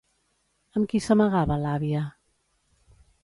[0.79, 2.01] Amb qui s'amagava l'àvia?